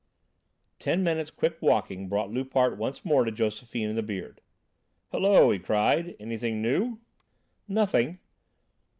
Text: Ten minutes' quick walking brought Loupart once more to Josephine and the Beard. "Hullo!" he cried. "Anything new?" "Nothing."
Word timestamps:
Ten 0.79 1.03
minutes' 1.03 1.29
quick 1.29 1.59
walking 1.61 2.09
brought 2.09 2.31
Loupart 2.31 2.75
once 2.75 3.05
more 3.05 3.23
to 3.23 3.31
Josephine 3.31 3.87
and 3.89 3.95
the 3.95 4.01
Beard. 4.01 4.41
"Hullo!" 5.11 5.51
he 5.51 5.59
cried. 5.59 6.15
"Anything 6.19 6.59
new?" 6.59 6.97
"Nothing." 7.67 8.17